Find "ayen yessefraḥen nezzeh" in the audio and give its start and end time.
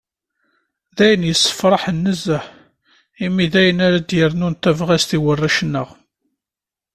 1.05-2.45